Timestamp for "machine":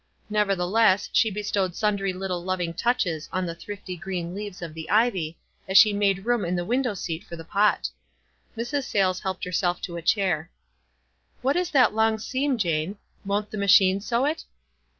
13.59-14.01